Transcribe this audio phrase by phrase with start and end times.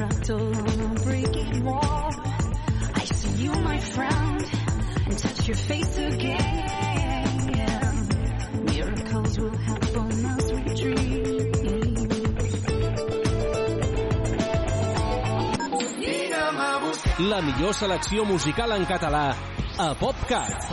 [0.00, 2.10] fractal on a breaking wall.
[2.94, 4.44] I see you, my friend,
[5.06, 7.28] and touch your face again.
[8.64, 11.20] Miracles will happen as we dream.
[17.18, 19.36] La millor selecció musical en català
[19.76, 20.64] a PopCat.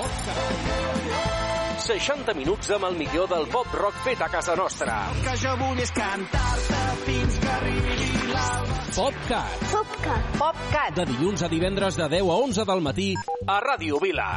[1.88, 4.96] 60 minuts amb el millor del pop rock fet a casa nostra.
[5.12, 8.77] El que jo vull és cantar-te fins que arribi l'alba.
[8.96, 9.60] PopCat.
[9.72, 10.24] PopCat.
[10.40, 10.96] PopCat.
[10.96, 13.08] De dilluns a divendres de 10 a 11 del matí
[13.46, 14.28] a Ràdio Vila.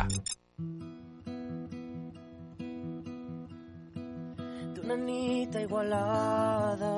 [4.74, 6.95] D'una nit Igualada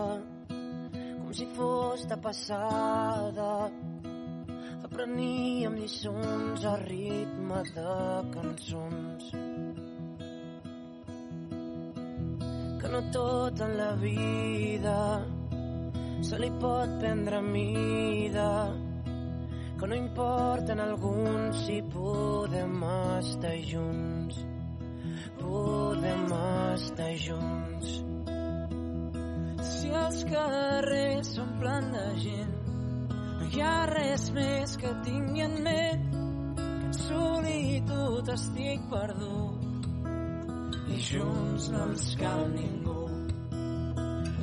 [0.48, 3.50] com si fos de passada
[4.88, 7.92] apreníem lliçons a ritme de
[8.32, 9.28] cançons
[12.80, 14.98] que no tot en la vida
[16.22, 18.72] se li pot prendre mida
[19.82, 22.82] que no importa en alguns si podem
[23.18, 24.36] estar junts.
[25.40, 26.26] Podem
[26.74, 27.88] estar junts.
[29.70, 32.54] Si els carrers s'omplen de gent,
[33.40, 36.06] no hi ha res més que tingui en ment
[36.54, 39.90] que en solitud estic perdut.
[40.94, 42.81] I junts no ens cal ningú,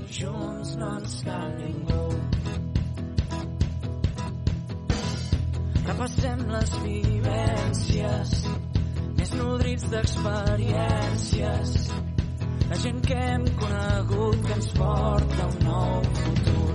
[0.09, 2.05] i junts no ens cal ningú.
[5.89, 8.31] Repassem les vivències,
[9.19, 11.75] més nodrits d'experiències,
[12.69, 16.73] la gent que hem conegut que ens porta un nou futur.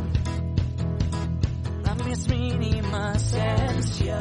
[1.88, 4.20] La més mínima essència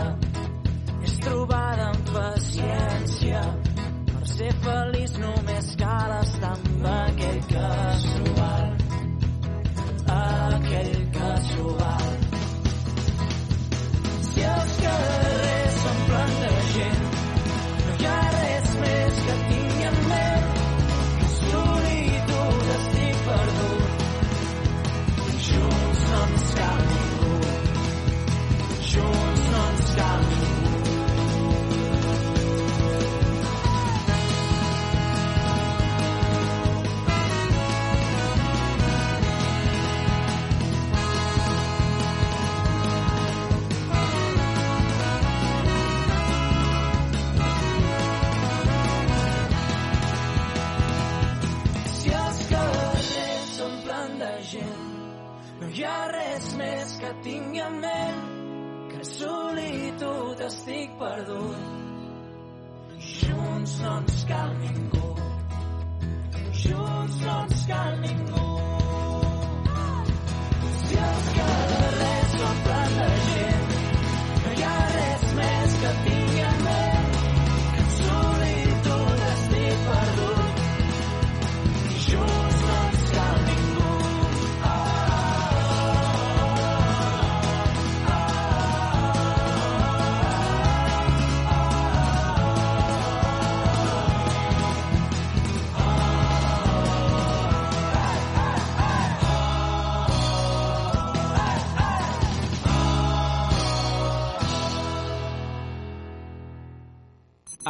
[1.03, 3.45] és trobada amb paciència.
[4.13, 6.32] Per ser feliç només cal estar
[60.43, 61.55] solitud estic perdut.
[62.99, 65.15] Junts no ens cal ningú,
[66.51, 68.42] junts no ens cal ningú.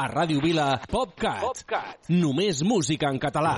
[0.04, 1.40] A Ràdio Vila, PopCat.
[1.40, 2.10] PopCat.
[2.12, 3.54] Només música en català.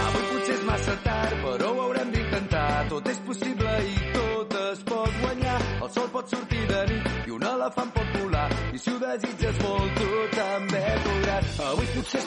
[0.00, 2.66] Avui potser és massa tard, però ho haurem d'intentar.
[2.90, 5.60] Tot és possible i tot es pot guanyar.
[5.78, 8.48] El sol pot sortir de nit i un elefant pot volar.
[8.74, 9.93] I si ho desitges molt,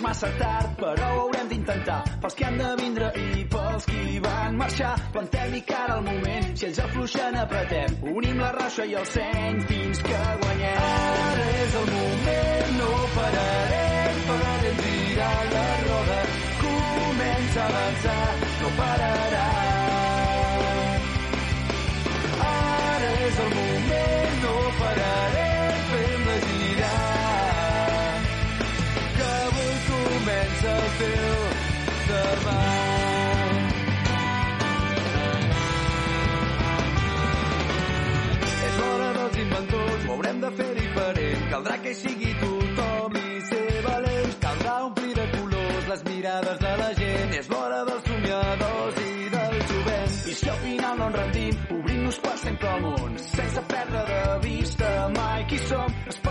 [0.08, 2.00] massa tard, però ho haurem d'intentar.
[2.22, 4.94] Pels que han de vindre i pels qui van marxar.
[5.16, 7.98] Plantem-hi cara al moment, si ells afluixen apretem.
[8.14, 10.80] Unim la raixa i el seny fins que guanyem.
[10.88, 16.20] Ara és el moment, no pararem, farem girar la roda.
[16.64, 18.28] Comença a avançar,
[18.62, 19.48] no pararà.
[22.54, 25.37] Ara és el moment, no pararem,
[30.68, 31.58] comença el teu
[39.18, 41.42] dels inventors, ho de fer diferent.
[41.52, 44.38] Caldrà que hi sigui tothom i ser valents.
[44.46, 47.36] Caldrà omplir de colors les mirades de la gent.
[47.42, 50.16] És l'hora dels somiadors i del jovent.
[50.28, 54.94] I si al final no ens rendim, obrim-nos per sempre comuns, sense perdre de vista
[55.16, 56.02] mai qui som.
[56.08, 56.27] Esperarem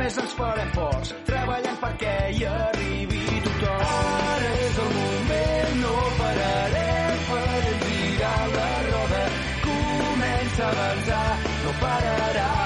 [0.00, 3.82] només ens farem forts, treballant perquè hi arribi tothom.
[3.88, 9.20] Ara és el moment, no pararem per girar la roda.
[9.66, 11.28] Comença a avançar,
[11.66, 12.59] no pararà.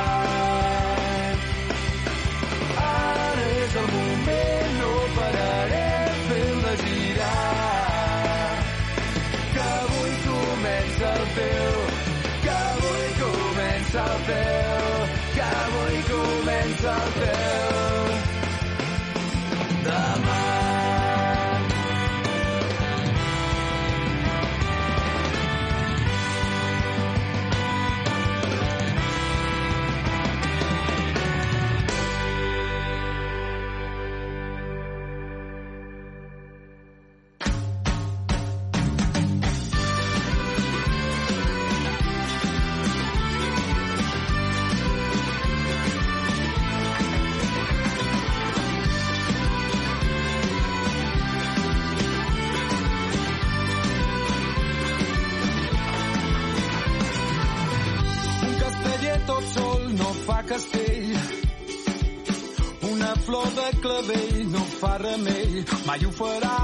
[63.95, 66.59] Clavell no fa remei, mai ho farà.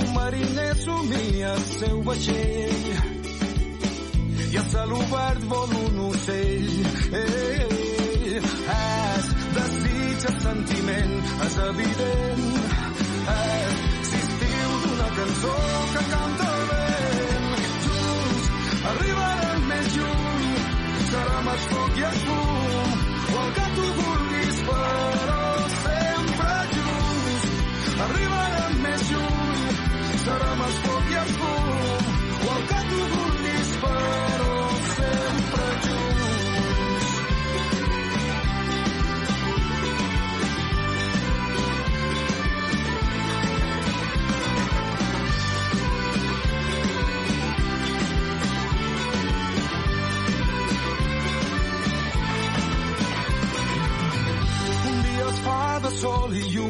[0.00, 2.88] Un mariner somia el seu vaixell.
[4.52, 6.68] I a cel obert vol un ocell.
[7.20, 11.16] Ei, és desig, és sentiment,
[11.46, 12.46] és evident.
[13.36, 15.56] És l'estiu d'una cançó
[15.94, 17.50] que canta el vent.
[17.86, 18.52] Junts
[18.92, 20.48] arribarem més lluny,
[21.12, 22.25] serem el foc i el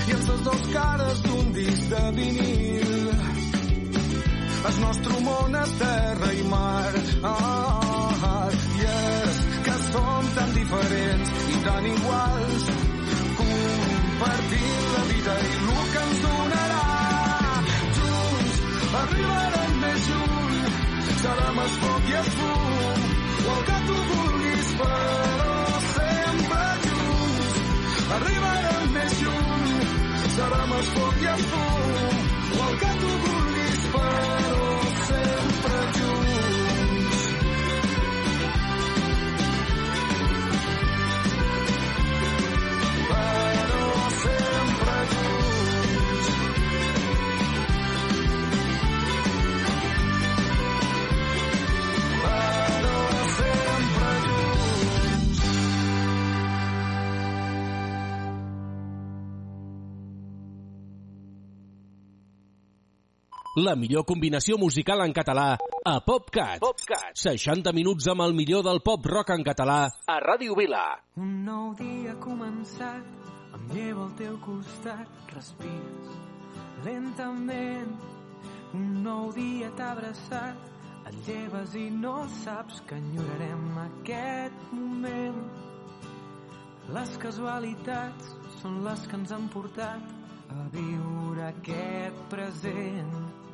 [0.07, 3.09] i els les dos cares d'un disc de vinil.
[4.67, 6.93] El nostre món és terra i mar.
[7.31, 12.69] Ah, i és que som tan diferents i tan iguals.
[13.41, 16.85] Compartint la vida i el que ens donarà.
[17.99, 18.63] Junts
[19.03, 20.16] arribarem més lluny
[21.21, 23.05] serem el foc i el fum
[23.47, 27.59] o el que tu vulguis però sempre junts
[28.17, 29.77] arribarem més lluny
[30.37, 34.36] serem el foc i fum o el que tu vulguis però
[63.57, 66.59] La millor combinació musical en català a PopCat.
[66.61, 67.15] PopCat.
[67.17, 69.77] 60 minuts amb el millor del pop rock en català
[70.13, 70.83] a Ràdio Vila.
[71.17, 73.07] Un nou dia ha començat,
[73.57, 76.11] em llevo al teu costat, respires
[76.85, 77.95] lentament.
[78.77, 80.69] Un nou dia t'ha abraçat,
[81.09, 85.41] et lleves i no saps que enyorarem aquest moment.
[86.93, 88.29] Les casualitats
[88.61, 90.15] són les que ens han portat
[90.53, 93.46] a viure aquest present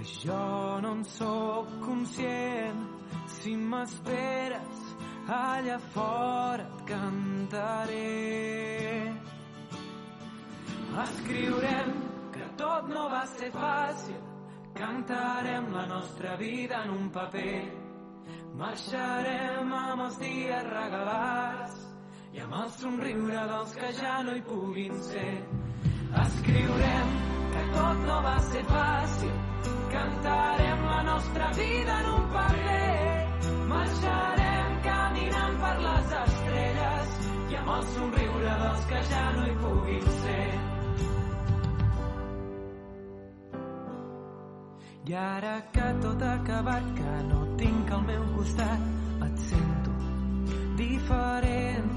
[0.00, 2.80] que jo no en sóc conscient.
[3.26, 4.78] Si m'esperes
[5.28, 9.12] allà fora et cantaré.
[11.04, 11.92] Escriurem
[12.32, 14.20] que tot no va ser fàcil.
[14.74, 17.60] Cantarem la nostra vida en un paper.
[18.56, 21.76] Marxarem amb els dies regalats
[22.32, 25.34] i amb el somriure dels que ja no hi puguin ser.
[26.24, 27.29] Escriurem
[27.76, 29.36] tot no va ser fàcil.
[29.94, 33.10] Cantarem la nostra vida en un paper
[33.70, 37.14] marxarem caminant per les estrelles
[37.50, 40.50] i amb el somriure dels que ja no hi puguin ser.
[45.10, 48.84] I ara que tot ha acabat, que no tinc al meu costat,
[49.26, 49.94] et sento
[50.78, 51.88] diferent.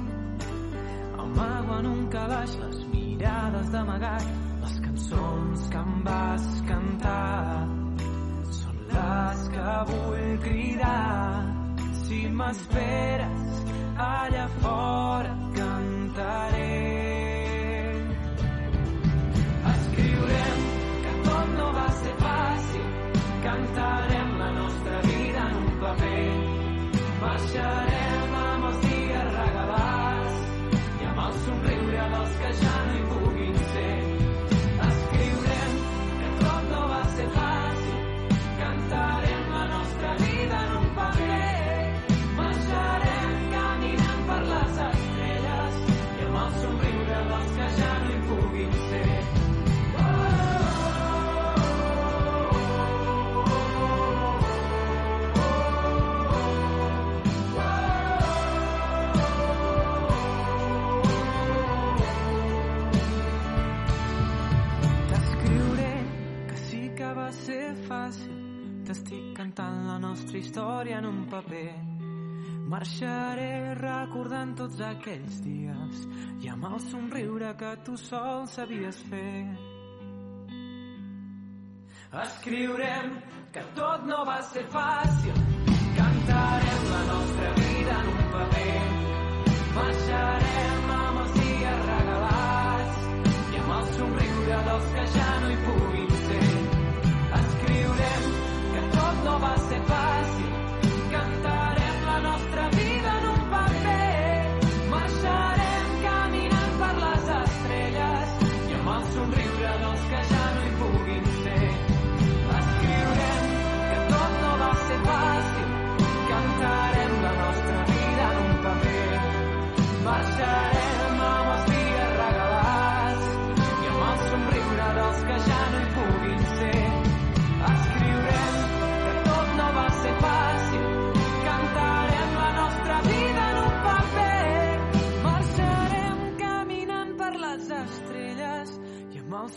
[1.25, 4.25] Amago en un calaix les mirades d'amagat,
[4.63, 7.67] les cançons que em vas cantar
[8.57, 11.43] són les que vull cridar.
[12.03, 13.63] Si m'esperes
[14.07, 16.69] allà fora et cantaré.
[19.73, 20.61] Escriurem
[21.05, 22.85] que tot no va ser fàcil,
[23.47, 26.29] cantarem la nostra vida en un paper.
[27.25, 27.92] Marxarem
[69.53, 71.73] Cantant la nostra història en un paper.
[72.71, 75.99] Marxaré recordant tots aquells dies
[76.41, 79.45] i amb el somriure que tu sol sabies fer.
[82.23, 83.13] Escriurem
[83.53, 85.32] que tot no va ser fàcil.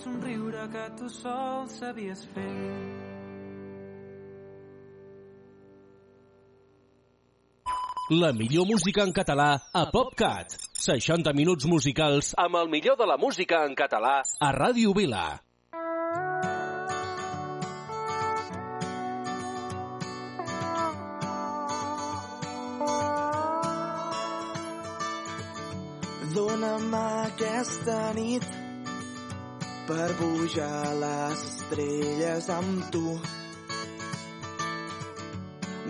[0.06, 2.50] Somriure que tu sol sabies fer.
[8.10, 10.54] La millor música en català a PopCat.
[10.86, 15.24] 60 minuts musicals amb el millor de la música en català a Ràdio Vila.
[26.36, 28.65] Dóna'm aquesta nit
[29.86, 33.20] per pujar les estrelles amb tu.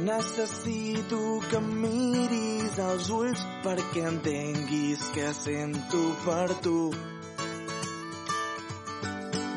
[0.08, 6.80] Necessito que em miris als ulls perquè entenguis que sento per tu.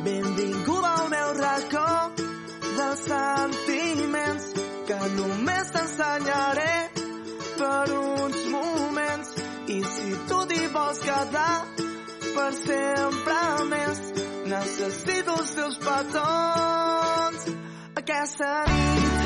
[0.07, 1.89] Benvinguda al meu racó
[2.77, 4.47] dels sentiments
[4.87, 6.77] que només t'ensenyaré
[7.59, 9.35] per uns moments
[9.75, 11.53] i si tu t'hi vols quedar
[12.35, 13.68] per sempre més
[15.69, 16.23] necessito
[17.29, 17.59] els teus
[17.95, 19.18] petons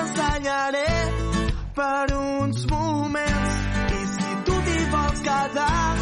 [0.00, 0.86] t'ensenyaré
[1.74, 3.56] per uns moments.
[3.98, 5.96] I si tu t'hi vols quedar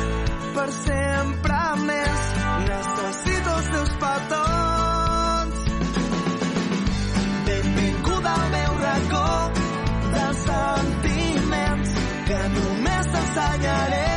[0.56, 2.28] per sempre més
[2.68, 5.64] necessito els teus petons.
[7.48, 9.30] Benvinguda al meu racó
[10.14, 11.96] dels sentiments
[12.30, 14.07] que només t'ensenyaré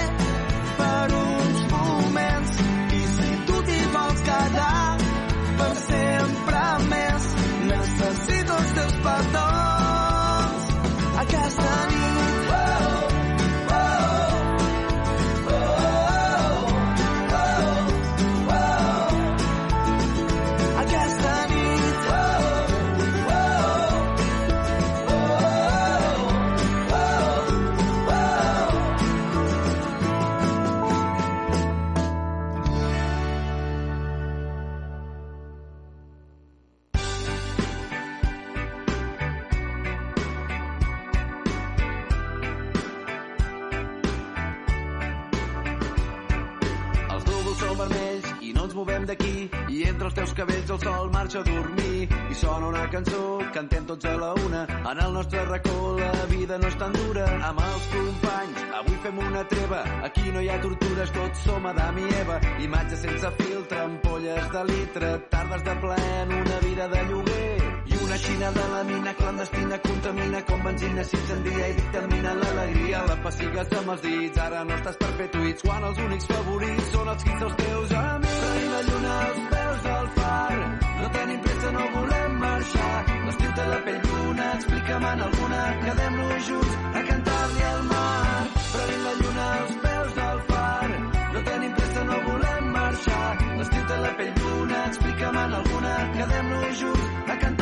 [47.60, 49.50] vermells i no ens movem d'aquí.
[49.70, 52.08] I entre els teus cabells el sol marxa a dormir.
[52.31, 54.65] I sona una cançó, cantem tots a la una.
[54.91, 57.25] En el nostre racó la vida no és tan dura.
[57.50, 59.84] Amb els companys, avui fem una treva.
[60.03, 62.39] Aquí no hi ha tortures, tots som Adam i Eva.
[62.67, 65.17] Imatges sense filtre, ampolles de litre.
[65.29, 67.60] Tardes de plaer en una vida de lloguer.
[67.85, 73.05] I una xina de la mina clandestina contamina com benzina s'incendia i dictamina l'alegria.
[73.07, 76.91] La pessigues amb els dits, ara no estàs per fer tuits quan els únics favorits
[76.95, 78.41] són els quins dels teus amics.
[78.45, 80.57] Tenim la lluna als peus del far,
[81.01, 82.97] no tenim pressa, no volem marxar.
[83.25, 88.43] L'estiu té la pell d'una, explica'm en alguna, quedem-nos junts a cantar-li al mar.
[88.73, 90.91] Prenent la lluna als peus del far,
[91.33, 93.31] no tenim pressa, no volem marxar.
[93.57, 97.60] L'estiu té la pell d'una, explica'm en alguna, quedem-nos junts a cantar-li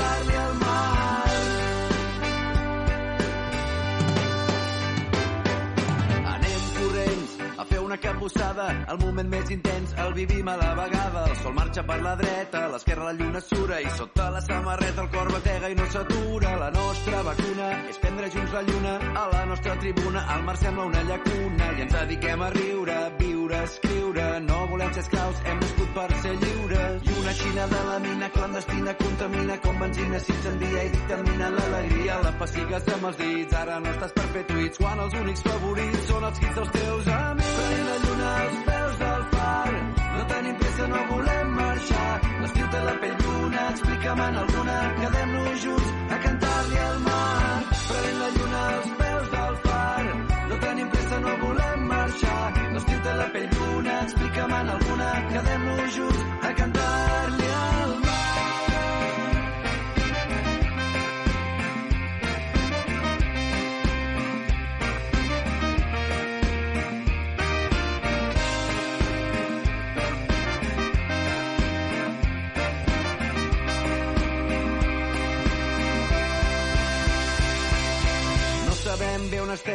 [7.89, 8.86] una cabussada.
[8.91, 11.24] El moment més intens el vivim a la vegada.
[11.25, 15.01] El sol marxa per la dreta, a l'esquerra la lluna sura i sota la samarreta
[15.01, 16.51] el cor batega i no s'atura.
[16.62, 18.93] La nostra vacuna és prendre junts la lluna.
[19.24, 23.63] A la nostra tribuna el mar sembla una llacuna i ens dediquem a riure, viure,
[23.72, 24.27] escriure.
[24.46, 27.10] No volem ser esclaus, hem nascut per ser lliures.
[27.10, 32.22] I una xina de la mina clandestina contamina com benzina s'incendia i dictamina l'alegria.
[32.22, 36.10] La pessigues amb els dits, ara no estàs per fer tuits quan els únics favorits
[36.13, 37.78] són els quins dels teus amics.
[37.89, 39.72] La lluna als peus del far,
[40.15, 42.12] no tenim pressa, no volem marxar.
[42.41, 47.50] L'estiu té la pell d'una, explica'm en alguna, quedem-nos junts a cantar-li al mar.
[47.88, 50.05] Prenent la lluna als peus del far,
[50.51, 52.48] no tenim pressa, no volem marxar.
[52.77, 57.48] L'estiu té la pell d'una, explica'm en alguna, quedem-nos junts a cantar-li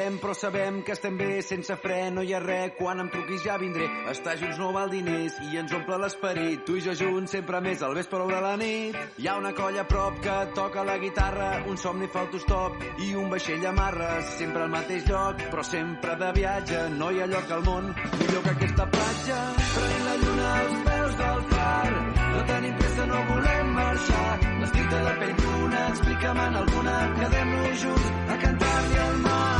[0.05, 2.75] sabem però sabem que estem bé, sense fre, no hi ha res.
[2.77, 3.87] Quan em truquis ja vindré.
[4.11, 6.65] Estar junts no val diners i ens omple l'esperit.
[6.67, 8.99] Tu i jo junts, sempre més al vespre o de la nit.
[9.17, 13.15] Hi ha una colla a prop que toca la guitarra, un somni fa autostop i
[13.15, 14.35] un vaixell amarres.
[14.37, 16.83] Sempre al mateix lloc, però sempre de viatge.
[16.99, 19.41] No hi ha lloc al món millor que aquesta platja.
[19.79, 21.95] Prenent la lluna als peus del far,
[22.35, 24.25] no tenim pressa, no volem marxar.
[24.85, 29.54] Té la pell d'una, explica'm en alguna, quedem-nos junts a cantar-li al mar.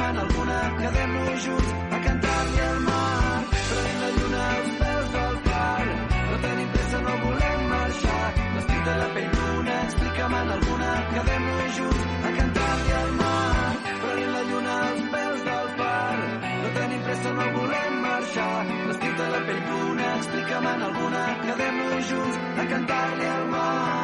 [0.00, 3.44] En alguna, quedem-nos junts a cantar-li al mar.
[3.68, 5.86] Prenent la lluna als peus del far,
[6.30, 8.28] no tenim pressa, no volem marxar.
[8.54, 13.74] L'estiu té la pell d'una, explica'm en alguna, quedem-nos junts a cantar-li al mar.
[14.04, 16.16] Prenent la lluna als peus del far,
[16.62, 18.56] no tenim pressa, no volem marxar.
[18.88, 24.03] L'estiu té la pell d'una, explica'm en alguna, quedem-nos junts a cantar-li al mar.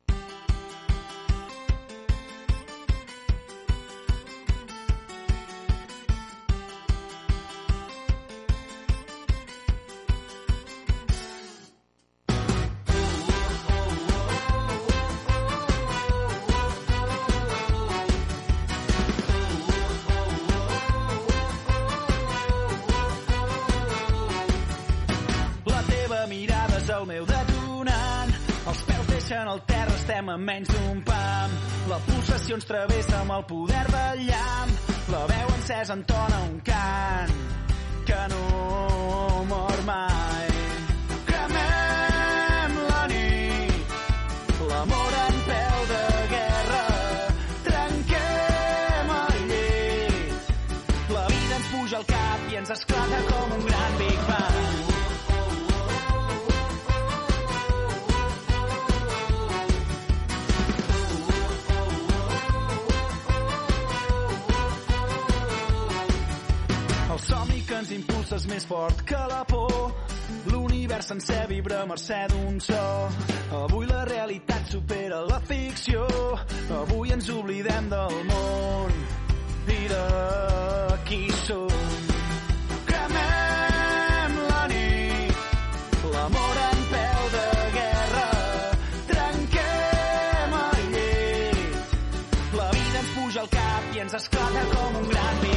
[29.31, 31.51] Peus deixen el terra, estem a menys d'un pam.
[31.87, 34.73] La pulsació ens travessa amb el poder del llamp.
[35.07, 37.31] La veu encesa entona un cant
[38.09, 40.51] que no mor mai.
[41.29, 43.95] Cremem la nit,
[44.67, 46.03] l'amor en peu de
[46.35, 46.83] guerra.
[47.69, 50.53] Trenquem el llit,
[51.15, 54.80] la vida ens puja al cap i ens esclata com un gran Big Bang.
[68.35, 69.91] És més fort que la por.
[70.51, 72.83] L'univers sencer vibra a mercè d'un so.
[73.63, 76.05] Avui la realitat supera la ficció.
[76.81, 78.95] Avui ens oblidem del món
[79.75, 80.05] i de
[81.09, 81.67] qui som.
[82.87, 85.45] Cremem la nit,
[86.15, 88.27] l'amor en peu de guerra.
[89.13, 91.95] Trenquem el llit,
[94.75, 95.50] com un gran Big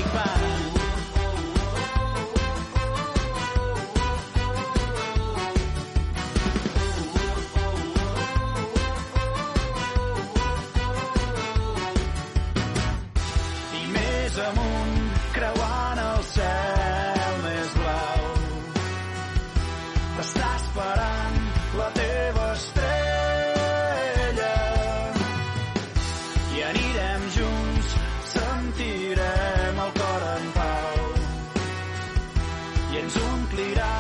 [33.24, 33.92] i ens omplirà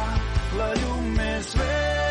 [0.58, 2.03] la llum més vella.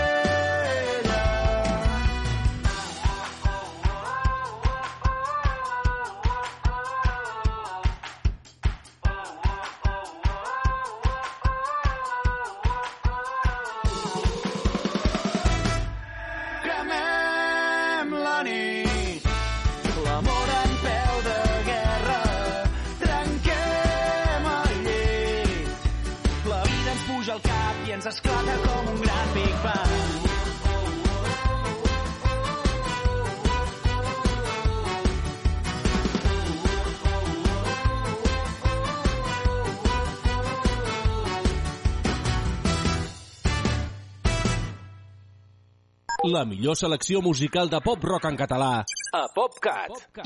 [46.44, 48.84] La millor selecció musical de pop-rock en català
[49.16, 50.18] a PopCat.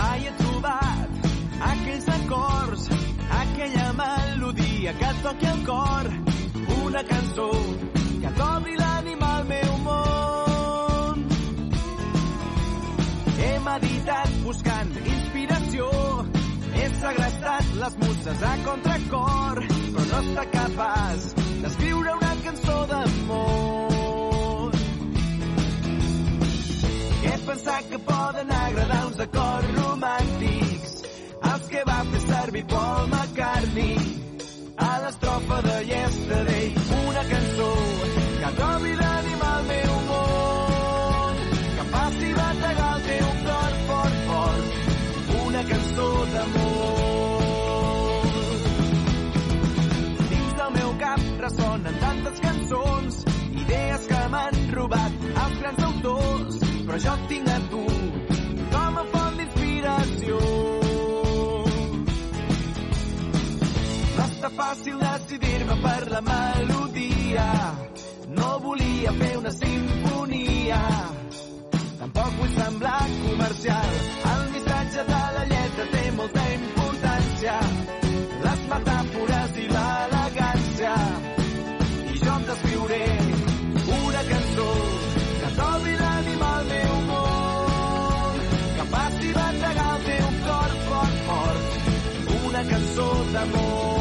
[0.00, 1.28] Mai he trobat
[1.68, 2.88] aquells acords,
[3.42, 6.10] aquella melodia que et toqui el cor,
[6.80, 7.48] una cançó
[8.24, 11.22] que t'obri l'ànima al meu món.
[13.38, 15.92] He meditat buscant inspiració,
[16.74, 17.45] he segrestat
[17.78, 19.58] les muses a contracor,
[19.92, 21.24] però no està capaç
[21.62, 24.76] d'escriure una cançó d'amor.
[27.26, 30.94] He pensat que poden agradar uns acords romàntics
[31.50, 33.98] els que va fer servir Paul McCartney.
[34.88, 37.70] A l'estrofa de Yesterday una cançó
[38.40, 41.44] que trobi l'ànima al meu món.
[41.76, 44.66] Que faci bategar el teu cor fort, fort.
[45.46, 46.75] Una cançó d'amor
[51.46, 53.18] ressonen tantes cançons
[53.62, 56.56] idees que m'han robat els grans autors
[56.86, 57.82] però jo tinc a tu
[58.72, 60.40] com a font d'inspiració.
[64.16, 67.46] Va estar fàcil decidir-me per la melodia.
[68.38, 70.82] No volia fer una sinfonia.
[72.02, 73.96] Tampoc vull semblar comercial.
[74.34, 77.58] El missatge de la lletra té molta importància.
[78.46, 79.35] Les metàfores
[93.52, 93.95] cançó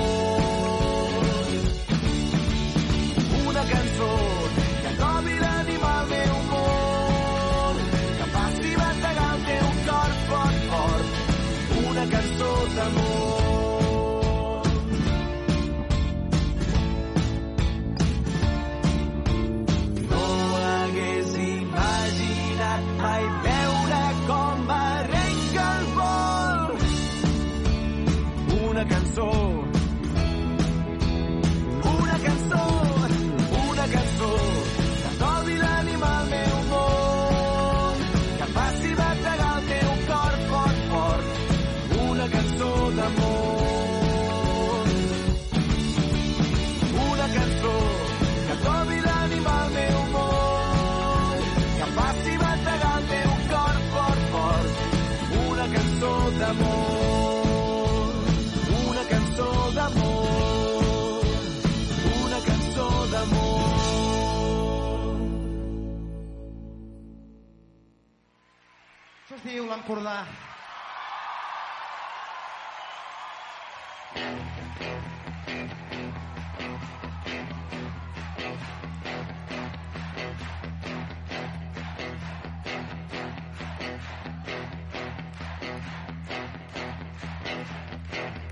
[69.75, 70.23] l'Empordà.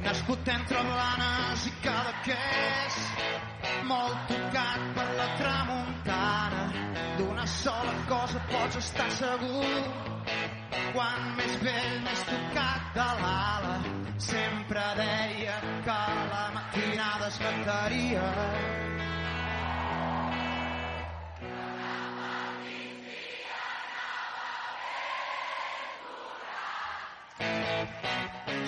[0.04, 3.00] Nascut entre blanes i cadaqués,
[3.88, 6.66] molt tocat per la tramuntana.
[7.18, 10.03] D'una sola cosa pots estar segur,
[10.94, 13.76] quan més vell, més tocat de l'ala,
[14.22, 15.56] sempre deia
[15.88, 18.28] que la màquina descantaria.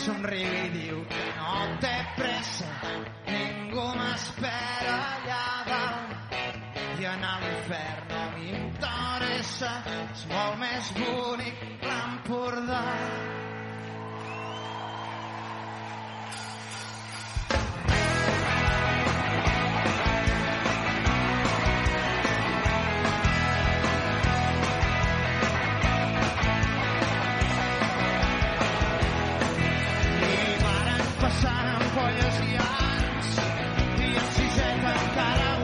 [0.05, 1.53] Somriu i diu que no
[1.85, 2.71] té pressa,
[3.29, 6.35] ningú m'espera allà dalt.
[7.01, 9.73] I anar a l'infern no m'interessa,
[10.09, 11.34] és molt més bonic
[32.15, 33.31] ampolles i anys
[34.05, 35.54] i el siseta encara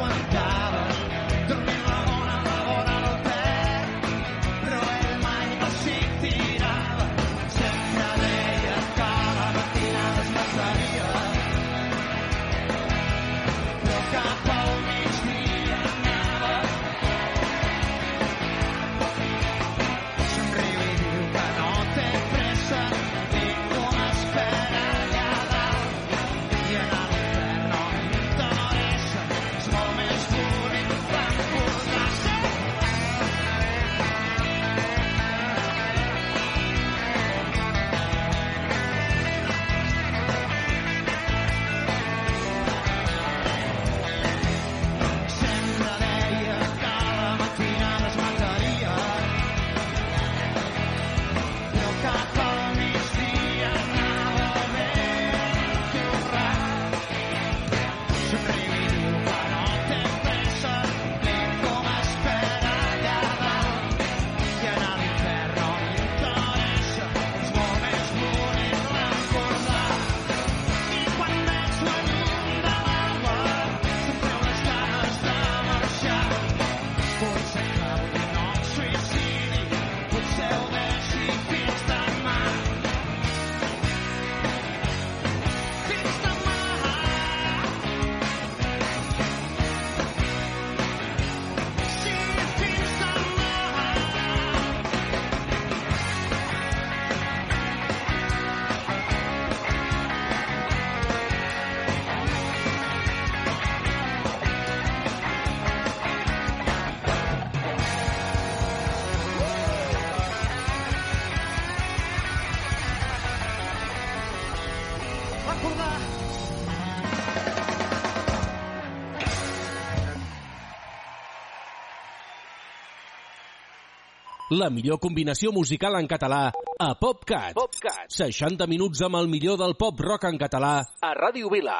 [124.52, 127.54] La millor combinació musical en català a PopCat.
[127.56, 128.10] PopCat.
[128.12, 130.72] 60 minuts amb el millor del pop rock en català.
[131.08, 131.78] A Ràdio Vila.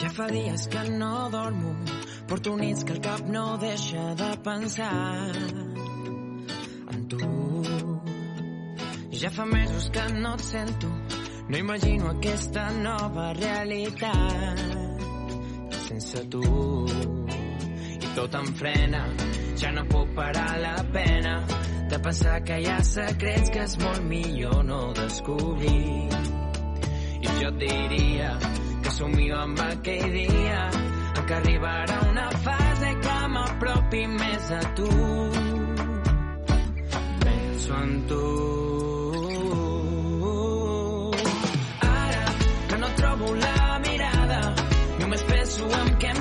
[0.00, 1.76] Ja fa dies que no dormo,
[2.32, 4.94] porto nits que el cap no deixa de pensar
[9.18, 10.88] Ja fa mesos que no et sento,
[11.48, 14.78] no imagino aquesta nova realitat
[15.88, 16.42] sense tu.
[17.98, 19.00] I tot em frena,
[19.58, 21.34] ja no puc parar la pena
[21.90, 26.14] de pensar que hi ha secrets que és molt millor no descobrir.
[27.18, 28.30] I jo et diria
[28.84, 34.90] que somio amb aquell dia en què arribarà una fase que m'apropi més a tu.
[37.24, 38.67] Penso en tu.
[45.78, 46.17] Penso en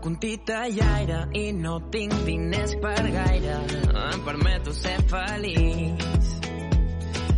[0.00, 3.56] que sóc un titellaire i no tinc diners per gaire,
[4.12, 6.04] em permeto ser feliç.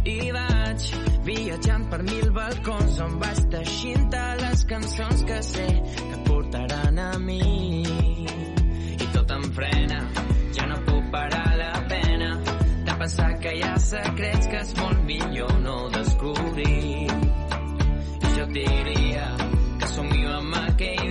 [0.04, 0.86] I vaig
[1.24, 7.82] viatjant per mil balcons on vaig teixint les cançons que sé que portaran a mi.
[8.98, 10.00] I tot em frena,
[10.54, 12.36] ja no puc parar la pena
[12.86, 17.10] de pensar que hi ha secrets que és molt millor no descobrir.
[18.22, 19.30] I jo diria
[19.78, 21.01] que somio amb aquell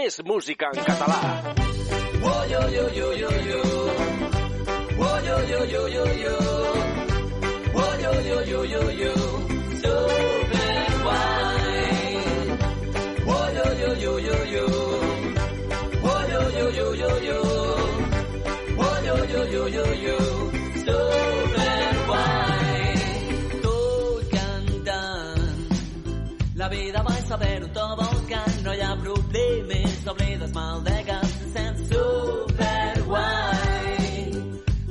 [0.00, 1.20] més música en català.
[2.24, 3.60] Oh, yo, yo, yo, yo, yo.
[4.98, 6.36] Oh, yo, yo, yo, yo, yo.
[7.80, 9.12] Oh, yo, yo, yo, yo, yo.
[9.82, 12.16] Super guai.
[13.34, 14.66] Oh, yo, yo, yo, yo, yo.
[16.12, 17.40] Oh, yo, yo, yo, yo, yo.
[18.84, 20.18] Oh, yo, yo, yo, yo, yo.
[20.86, 22.88] Super guai.
[23.66, 25.68] Tot cantant,
[26.54, 31.80] la vida va saber-ho tot que no hi ha problemes, oblides mal de cap, sents
[31.90, 33.26] superguai.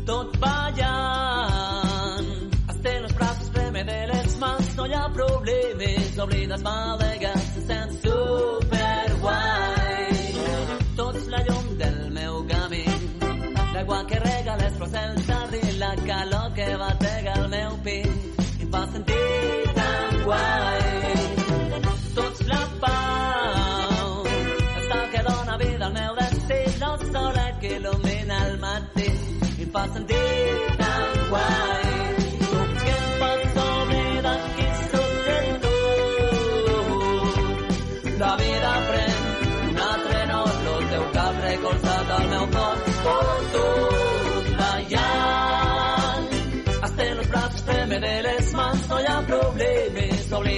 [0.10, 2.28] Tot ballant,
[2.73, 7.39] estén els braços, preme de les mans, no hi ha problemes, oblides mal de cap,
[7.69, 9.38] sents superguai.
[10.99, 12.84] Tot és la llum del meu camí,
[13.78, 14.93] l'aigua que rega les flors,
[15.80, 20.78] la calor que batega el meu pit, em fa sentir tan guai.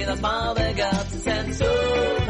[0.04, 2.21] the mother got sent to.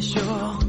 [0.00, 0.59] això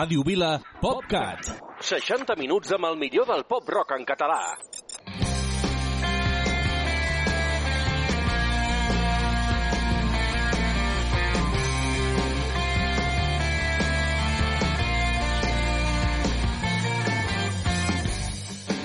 [0.00, 1.48] Ràdio Vila, PopCat.
[1.84, 4.38] 60 minuts amb el millor del pop-rock en català.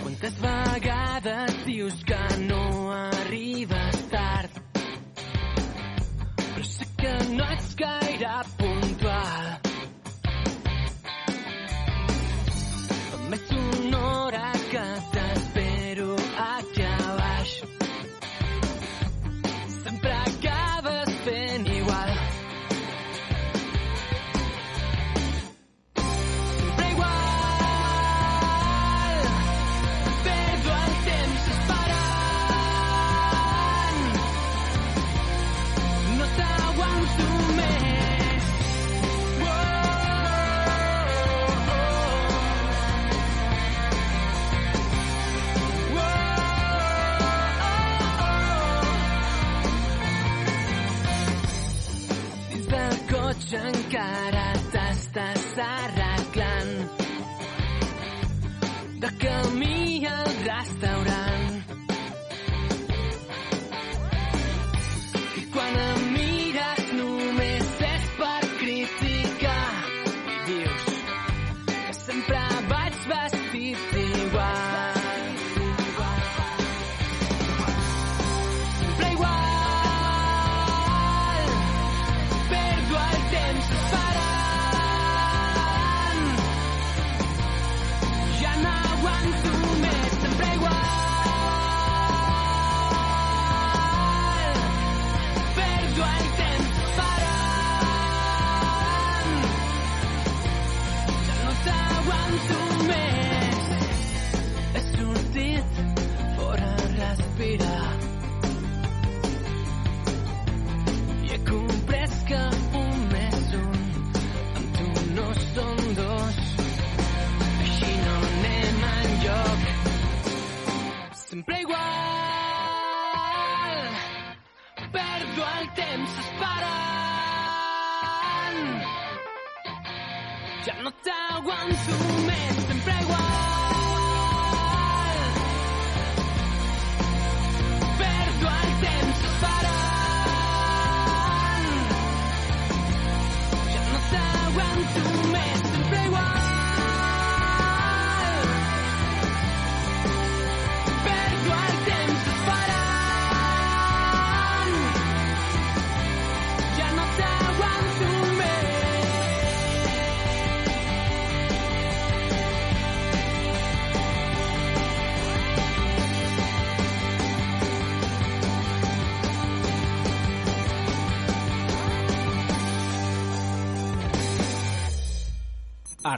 [0.02, 2.25] Quantes vegades dius que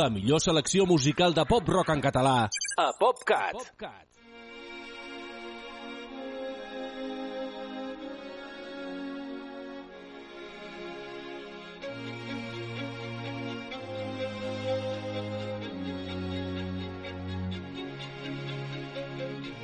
[0.00, 2.36] La millor selecció musical de pop-rock en català
[2.80, 3.52] a PopCat.
[3.52, 4.06] PopCat.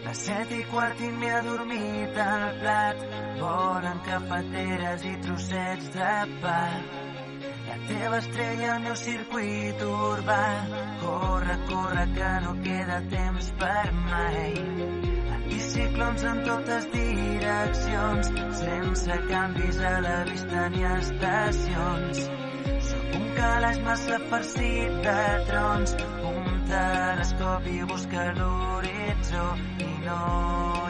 [0.04, 3.04] A set i quart i m'he adormit al plat.
[3.40, 6.14] Volen cafeteres i trossets de
[6.44, 6.60] pa.
[7.66, 10.42] La teva estrella al meu circuit urbà.
[11.00, 14.52] Corre, corre, que no queda temps per mai.
[15.36, 22.22] Anticiclons en totes direccions, sense canvis a la vista ni estacions.
[22.90, 25.96] Sóc un calaix massa farcit de trons,
[26.34, 29.48] un telescopi busca l'horitzó
[29.90, 30.85] i no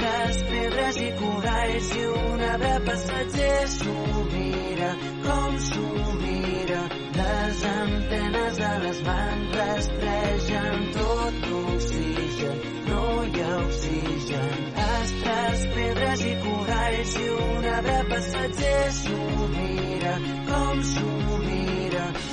[0.00, 3.96] Astres, pedres i coralls i una de passatger s'ho
[4.32, 4.88] mira,
[5.26, 6.78] com s'ho mira.
[7.18, 14.56] Les antenes a les mans rastregen tot l'oxigen, no hi ha oxigen.
[14.86, 20.16] Astres, pedres i coralls i una de passatger s'ho mira,
[20.48, 21.39] com s'ho mira.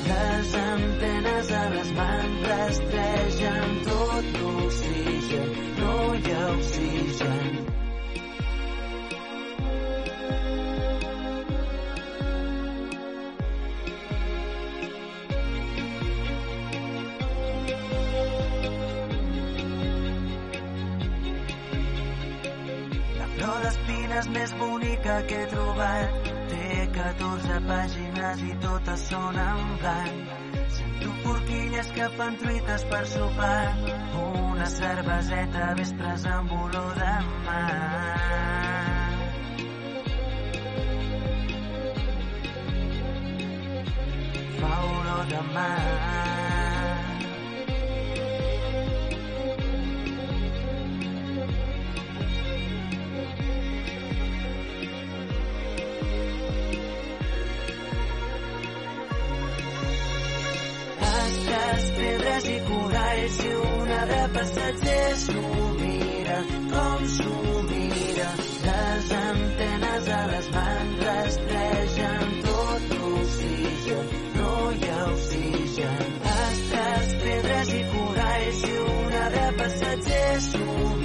[0.08, 5.50] Les antenes a les mans rastregen tot l'oxigen,
[5.80, 7.58] no hi ha oxigen.
[23.18, 26.27] La flor d'espines més bonica que he trobat
[26.98, 30.32] 14 pàgines i totes són en blanc.
[30.78, 33.60] Sento forquilles que fan truites per sopar,
[34.24, 37.14] una cerveseta vespres amb olor de
[37.46, 37.70] mar.
[44.58, 46.47] Fa olor de mar.
[61.78, 66.38] Astres, pedres i coralls i una de passatgers s'ho mira,
[66.72, 68.30] com s'ho mira.
[68.64, 76.20] Les antenes a les mans rastregen tot l'oxigen, no hi ha oxigen.
[76.34, 80.97] Astres, pedres i coralls i una de passatgers s'ho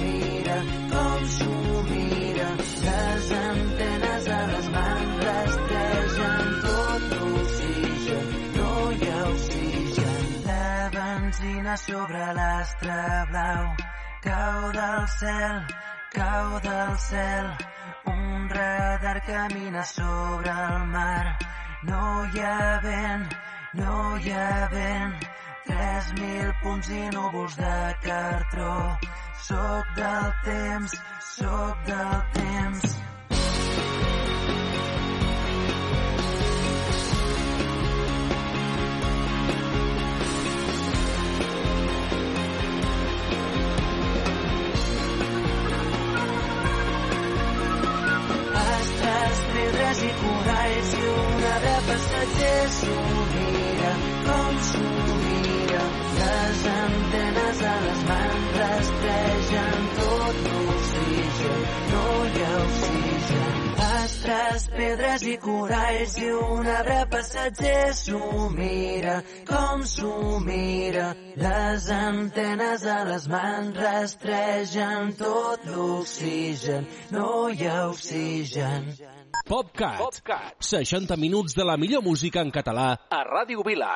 [11.77, 13.01] sobre l'astre
[13.31, 13.91] blau
[14.23, 15.65] cau del cel,
[16.13, 17.47] cau del cel.
[18.05, 21.37] Un radar camina sobre el mar.
[21.83, 23.27] No hi ha vent,
[23.73, 25.29] no hi ha vent.
[25.67, 28.75] 3.000 punts i núvols de cartró.
[29.47, 30.99] Soc del temps,
[31.35, 32.97] soc del temps.
[49.93, 52.97] Pedres i coralls i una de passatgers s'ho
[53.33, 53.93] mira,
[54.25, 54.83] com s'ho
[55.21, 55.83] mira.
[56.17, 57.42] Les antenes
[64.23, 69.17] Astres, pedres i coralls i un arbre passatger s'ho mira,
[69.49, 71.09] com s'ho mira.
[71.35, 78.89] Les antenes a les mans rastregen tot l'oxigen, no hi ha oxigen.
[79.43, 79.99] PopCat.
[79.99, 80.55] PopCat.
[80.71, 83.91] 60 minuts de la millor música en català a Ràdio Vila.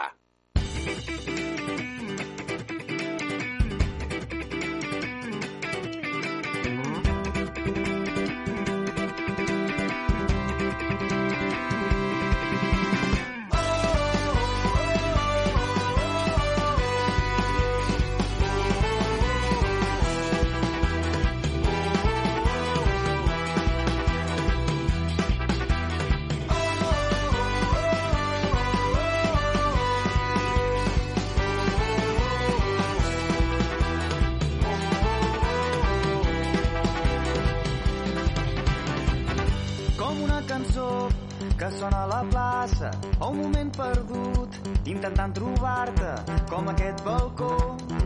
[43.28, 46.13] O un moment perdut intentant trobar-te
[46.51, 47.51] com aquest balcó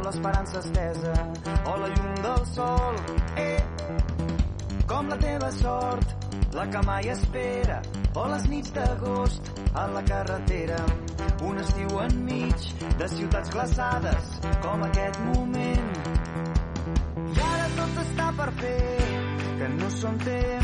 [0.01, 1.13] l'esperança estesa
[1.69, 2.97] o la llum del sol
[3.37, 3.61] eh,
[4.89, 6.17] com la teva sort
[6.53, 7.81] la que mai espera,
[8.15, 10.79] o les nits d'agost a la carretera.
[11.47, 12.65] Un estiu enmig
[12.99, 14.33] de ciutats glaçades,
[14.65, 15.93] com aquest moment.
[17.31, 18.81] I ara tot està per fer,
[19.61, 20.60] que no són temps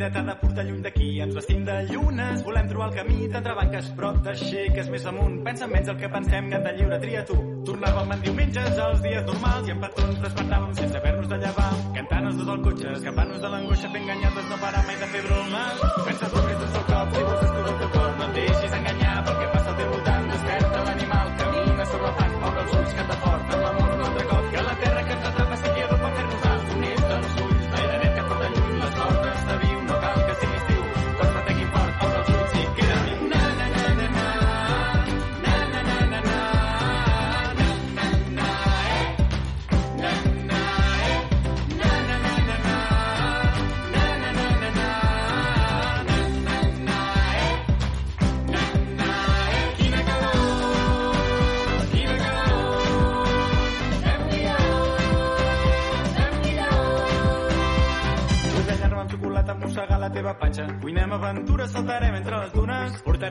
[0.00, 3.90] vida t'ha de portar lluny d'aquí, ens vestim de llunes, volem trobar el camí d'entrebanques
[3.98, 5.34] prop d'aixeques més amunt.
[5.44, 7.36] Pensa menys el que pensem, gat de lliure, tria tu.
[7.68, 11.68] Tornàvem en diumenges als dies normals i en petons despertàvem sense haver-nos de llevar.
[11.98, 15.26] Cantant els dos al cotxe, escapant-nos de l'angoixa, fent ganyades, no parar mai de fer
[15.28, 15.84] bromes.
[16.08, 16.49] Pensa tu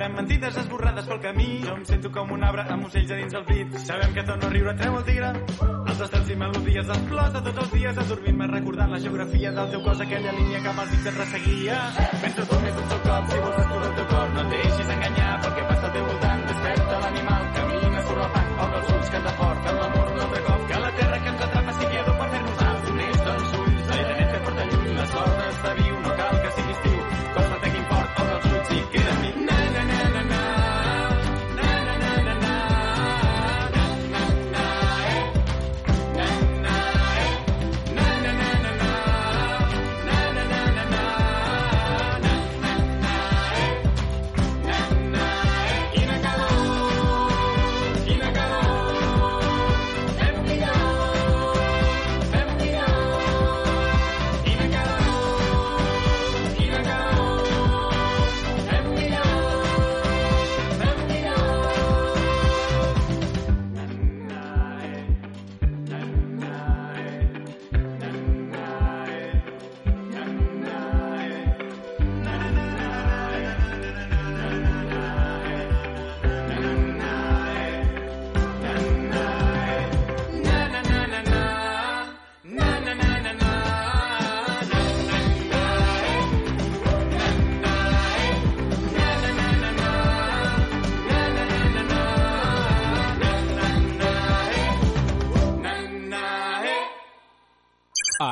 [0.10, 1.62] Portarem mentides esborrades pel camí.
[1.64, 3.76] Jo em sento com un arbre amb ocells a dins el pit.
[3.84, 5.30] Sabem que tot no riure treu el tigre.
[5.62, 7.99] Els estels i melodies dels plors de tots els dies.
[8.03, 11.78] Adormint-me recordant la geografia del teu cos, aquella línia que amb els dits et resseguia.
[11.99, 14.34] Tu més d'un sol cop, si vols escurar el teu cor.
[14.34, 16.45] No et deixis enganyar pel que passa al teu voltant.
[16.49, 17.39] Desperta l'animal,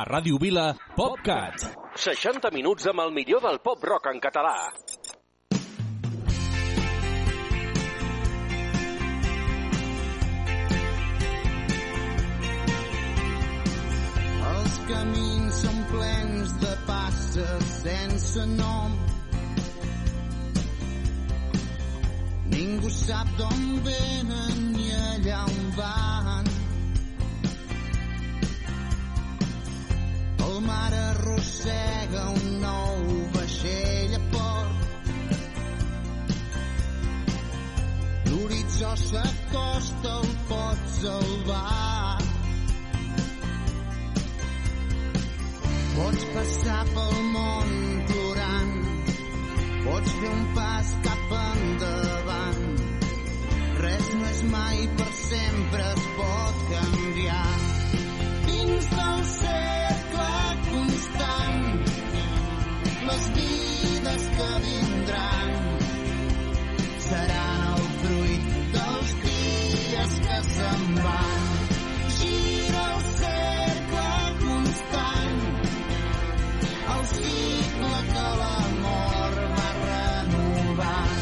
[0.08, 1.64] Ràdio Vila, PopCat.
[2.00, 4.54] 60 minuts amb el millor del pop rock en català.
[14.54, 18.98] Els camins són plens de passes sense nom.
[22.56, 26.47] Ningú sap d'on venen ni allà on van.
[30.58, 33.02] El mar arrossega un nou
[33.34, 35.12] vaixell a port.
[38.30, 42.18] L'horitzó s'acosta, el pot salvar.
[45.94, 47.72] Pots passar pel món
[48.10, 48.74] plorant,
[49.86, 52.66] pots fer un pas cap endavant.
[53.86, 57.44] Res no és mai per sempre, es pot canviar.
[58.50, 59.87] Dins del cercle
[64.38, 65.48] que vindran
[67.06, 71.40] seran el fruit dels dies que se'n van.
[72.18, 74.12] Gira el cercle
[74.42, 75.40] constant,
[76.94, 81.18] el cicle que l'amor va renovant.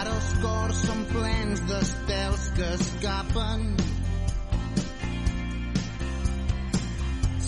[0.00, 3.71] Ara els cors són plens d'estels que escapen.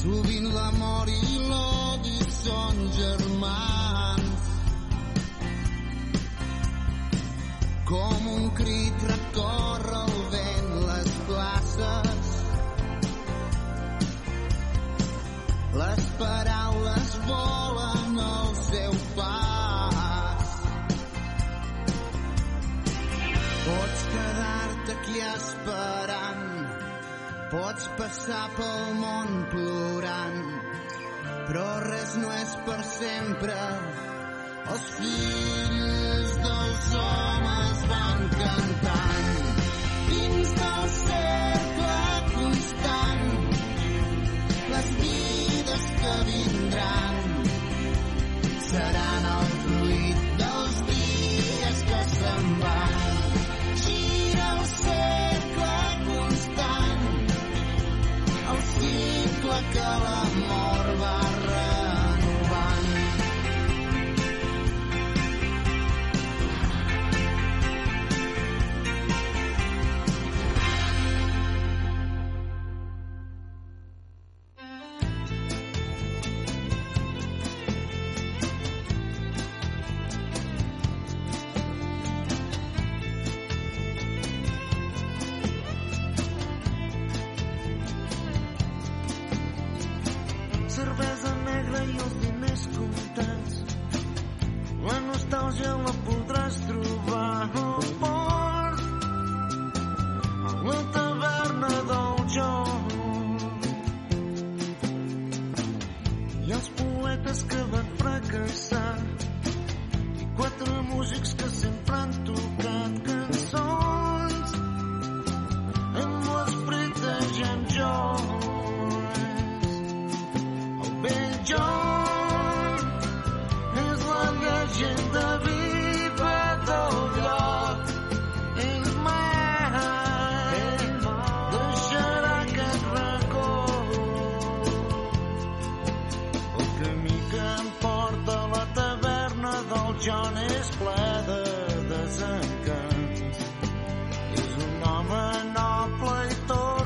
[0.04, 4.48] Sovint l'amor i l'odi són germans.
[7.88, 12.34] Com un crit recorre el vent les places.
[15.80, 20.52] Les paraules volen al seu pas.
[23.64, 26.53] Pots quedar-te aquí esperant,
[27.54, 30.40] pots passar pel món plorant,
[31.46, 33.58] però res no és per sempre.
[34.74, 37.33] Els fills dels homes
[59.54, 60.33] cicle que